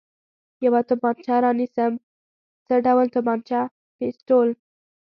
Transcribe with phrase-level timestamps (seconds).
[0.65, 1.93] یوه تومانچه را نیسم،
[2.67, 3.59] څه ډول تومانچه؟
[3.97, 4.49] پېسټول.